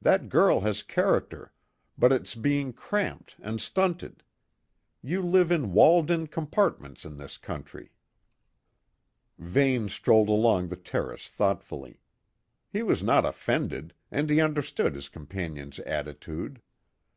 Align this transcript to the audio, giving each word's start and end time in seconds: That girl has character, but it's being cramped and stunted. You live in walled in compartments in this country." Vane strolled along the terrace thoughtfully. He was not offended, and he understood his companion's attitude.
That 0.00 0.28
girl 0.28 0.60
has 0.60 0.84
character, 0.84 1.52
but 1.98 2.12
it's 2.12 2.36
being 2.36 2.72
cramped 2.72 3.34
and 3.40 3.60
stunted. 3.60 4.22
You 5.02 5.20
live 5.20 5.50
in 5.50 5.72
walled 5.72 6.08
in 6.08 6.28
compartments 6.28 7.04
in 7.04 7.16
this 7.16 7.36
country." 7.36 7.90
Vane 9.40 9.88
strolled 9.88 10.28
along 10.28 10.68
the 10.68 10.76
terrace 10.76 11.28
thoughtfully. 11.28 11.98
He 12.70 12.84
was 12.84 13.02
not 13.02 13.24
offended, 13.26 13.92
and 14.08 14.30
he 14.30 14.40
understood 14.40 14.94
his 14.94 15.08
companion's 15.08 15.80
attitude. 15.80 16.62